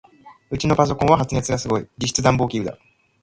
[0.49, 1.87] ウチのパソコンは発熱がすごい。
[1.99, 2.75] 実質暖房器具だ。